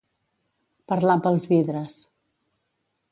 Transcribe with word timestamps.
Parlar 0.93 1.17
amb 1.21 1.29
els 1.33 1.47
vidres. 1.53 1.99